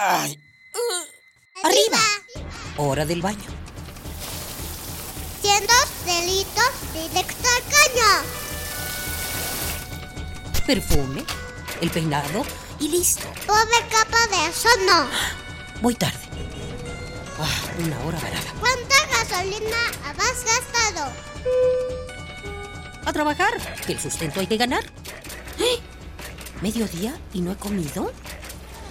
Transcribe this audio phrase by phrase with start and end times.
[0.00, 0.38] Ay.
[1.64, 1.98] Arriba.
[2.76, 3.50] Hora del baño.
[5.42, 5.72] Siendo
[6.06, 8.10] delitos directo al caño.
[10.64, 11.24] Perfume,
[11.80, 12.44] el peinado
[12.78, 13.26] y listo.
[13.44, 15.08] Pobre capa de eso no.
[15.82, 16.20] Voy tarde.
[17.40, 18.52] Ah, una hora varada.
[18.60, 21.12] ¿Cuánta gasolina has gastado?
[23.04, 23.52] A trabajar,
[23.84, 24.84] que el sustento hay que ganar.
[25.58, 25.80] ¡Eh!
[26.62, 28.12] ¿Mediodía y no he comido?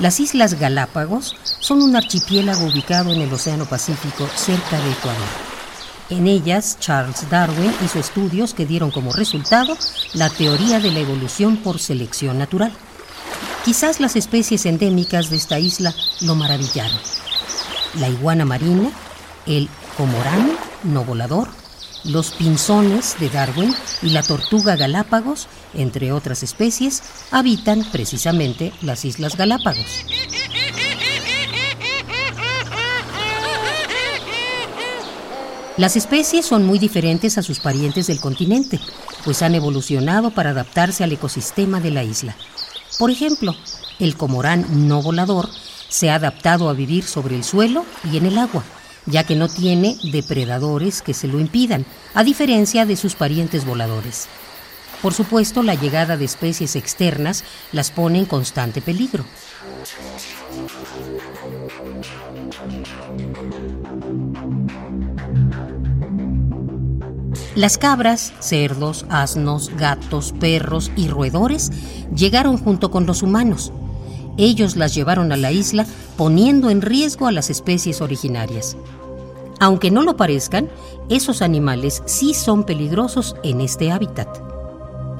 [0.00, 5.28] Las Islas Galápagos son un archipiélago ubicado en el Océano Pacífico cerca de Ecuador.
[6.08, 9.76] En ellas, Charles Darwin hizo estudios que dieron como resultado
[10.14, 12.72] la teoría de la evolución por selección natural.
[13.62, 16.98] Quizás las especies endémicas de esta isla lo maravillaron.
[17.98, 18.90] La iguana marina,
[19.44, 21.48] el comorán no volador,
[22.04, 29.36] los pinzones de Darwin y la tortuga Galápagos, entre otras especies, habitan precisamente las Islas
[29.36, 30.04] Galápagos.
[35.76, 38.78] Las especies son muy diferentes a sus parientes del continente,
[39.24, 42.36] pues han evolucionado para adaptarse al ecosistema de la isla.
[42.98, 43.54] Por ejemplo,
[43.98, 45.48] el comorán no volador
[45.88, 48.62] se ha adaptado a vivir sobre el suelo y en el agua
[49.06, 54.28] ya que no tiene depredadores que se lo impidan, a diferencia de sus parientes voladores.
[55.02, 59.24] Por supuesto, la llegada de especies externas las pone en constante peligro.
[67.54, 71.70] Las cabras, cerdos, asnos, gatos, perros y roedores
[72.14, 73.72] llegaron junto con los humanos.
[74.40, 75.84] Ellos las llevaron a la isla
[76.16, 78.74] poniendo en riesgo a las especies originarias.
[79.60, 80.70] Aunque no lo parezcan,
[81.10, 84.28] esos animales sí son peligrosos en este hábitat.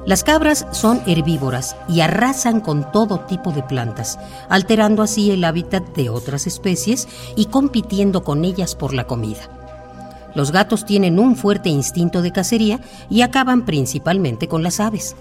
[0.07, 4.17] Las cabras son herbívoras y arrasan con todo tipo de plantas,
[4.49, 10.31] alterando así el hábitat de otras especies y compitiendo con ellas por la comida.
[10.33, 15.15] Los gatos tienen un fuerte instinto de cacería y acaban principalmente con las aves.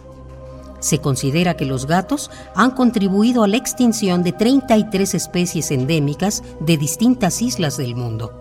[0.80, 6.76] Se considera que los gatos han contribuido a la extinción de 33 especies endémicas de
[6.76, 8.32] distintas islas del mundo.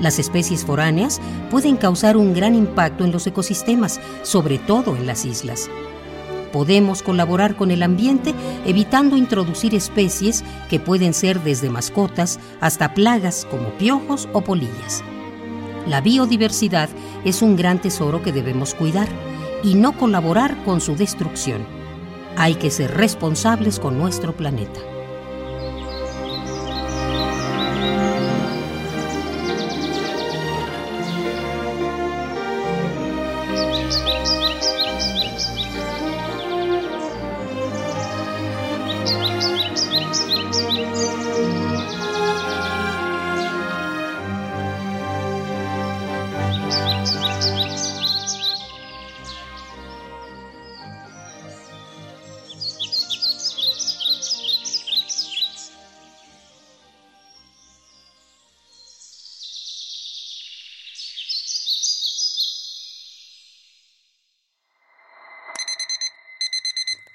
[0.00, 1.20] Las especies foráneas
[1.50, 5.70] pueden causar un gran impacto en los ecosistemas, sobre todo en las islas.
[6.56, 8.34] Podemos colaborar con el ambiente
[8.64, 15.04] evitando introducir especies que pueden ser desde mascotas hasta plagas como piojos o polillas.
[15.86, 16.88] La biodiversidad
[17.26, 19.06] es un gran tesoro que debemos cuidar
[19.62, 21.66] y no colaborar con su destrucción.
[22.38, 24.95] Hay que ser responsables con nuestro planeta.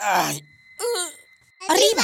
[0.04, 0.44] Ay.
[1.70, 2.04] Arriba.